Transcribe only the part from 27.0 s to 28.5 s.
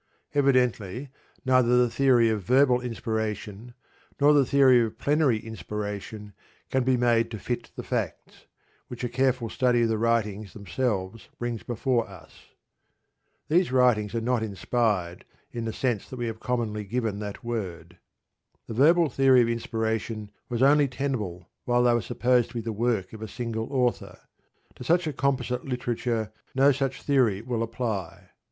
theory will apply.